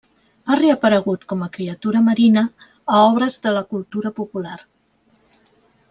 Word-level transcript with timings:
Ha 0.51 0.55
reaparegut 0.59 1.27
com 1.33 1.43
a 1.45 1.49
criatura 1.57 2.01
marina 2.07 2.43
a 2.95 3.05
obres 3.13 3.39
de 3.45 3.55
la 3.59 3.65
cultura 3.75 4.15
popular. 4.23 4.59